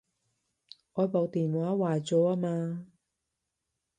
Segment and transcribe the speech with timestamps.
[0.03, 0.07] 我部電
[1.51, 2.87] 話壞咗吖嘛